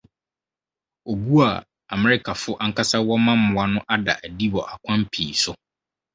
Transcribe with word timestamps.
Obu 1.11 1.33
a 1.47 1.49
Amerikafo 1.95 2.51
Ankasa 2.65 2.97
wɔ 3.07 3.15
ma 3.25 3.33
mmoa 3.41 3.65
no 3.73 3.79
ada 3.95 4.13
adi 4.25 4.45
wɔ 4.53 4.61
akwan 4.73 5.01
pii 5.11 5.31
so. 5.43 5.51